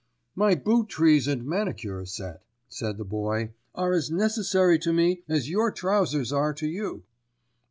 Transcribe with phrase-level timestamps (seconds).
[0.33, 5.47] "My boot trees and manicure set," said the Boy, "are as necessary to me as
[5.47, 7.03] your trousers are to you."